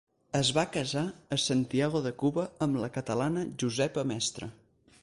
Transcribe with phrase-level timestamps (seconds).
[0.37, 1.03] Es va casar
[1.37, 4.53] a Santiago de Cuba amb la catalana Josepa Mestre.